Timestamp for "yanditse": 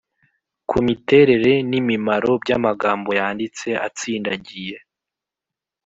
3.19-3.67